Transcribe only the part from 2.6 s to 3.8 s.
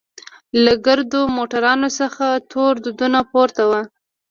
دودونه پورته